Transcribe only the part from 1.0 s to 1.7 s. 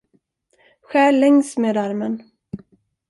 längs